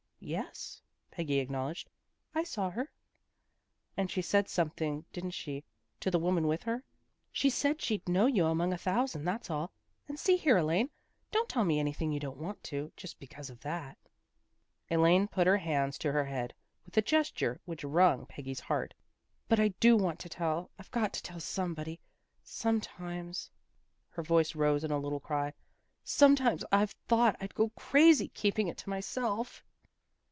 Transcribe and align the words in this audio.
""Yes," 0.41 0.79
Peggy 1.09 1.39
acknowledged," 1.39 1.89
I 2.35 2.43
saw 2.43 2.69
her."" 2.69 2.91
And 3.97 4.11
she 4.11 4.21
said 4.21 4.47
something, 4.47 5.03
didn't 5.11 5.31
she, 5.31 5.63
to 5.99 6.11
the 6.11 6.19
woman 6.19 6.45
with 6.45 6.61
her? 6.63 6.83
""She 7.31 7.49
said 7.49 7.81
she'd 7.81 8.07
know 8.07 8.27
you 8.27 8.45
among 8.45 8.71
a 8.71 8.77
thousand, 8.77 9.25
that's 9.25 9.49
all. 9.49 9.73
And 10.07 10.19
see 10.19 10.37
here, 10.37 10.57
Elaine. 10.57 10.91
Don't 11.31 11.49
tell 11.49 11.65
me 11.65 11.79
anything 11.79 12.11
you 12.11 12.19
don't 12.19 12.37
want 12.37 12.61
to, 12.65 12.91
just 12.95 13.19
because 13.19 13.49
of 13.49 13.61
that." 13.61 13.97
Elaine 14.91 15.27
put 15.27 15.47
her 15.47 15.57
hands 15.57 15.97
to 15.97 16.11
her 16.11 16.25
head, 16.25 16.53
with 16.85 16.95
a 16.97 17.01
gesture 17.01 17.59
which 17.65 17.83
wrung 17.83 18.27
Peggy's 18.27 18.59
heart." 18.59 18.93
But 19.49 19.59
I 19.59 19.69
do 19.69 19.97
want 19.97 20.19
to 20.19 20.29
tell. 20.29 20.69
I've 20.77 20.91
got 20.91 21.13
to 21.13 21.23
tell 21.23 21.39
somebody. 21.39 21.99
Sometimes" 22.43 23.49
her 24.11 24.21
voice 24.21 24.53
rose 24.53 24.83
in 24.83 24.91
a 24.91 24.99
little 24.99 25.19
cry" 25.19 25.53
Sometimes 26.03 26.63
I've 26.71 26.91
thought 27.07 27.37
I'd 27.41 27.55
go 27.55 27.69
crazy, 27.69 28.27
keeping 28.27 28.67
it 28.67 28.77
to 28.77 28.89
myself." 28.89 29.63